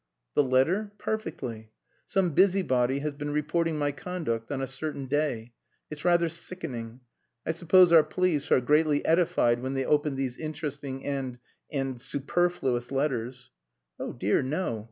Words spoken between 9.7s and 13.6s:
they open these interesting and and superfluous letters."